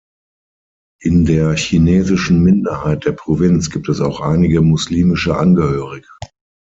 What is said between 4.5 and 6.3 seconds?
muslimische Angehörige.